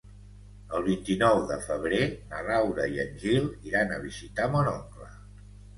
[0.77, 2.01] El vint-i-nou de febrer
[2.33, 5.17] na Laura i en Gil iran a visitar mon oncle.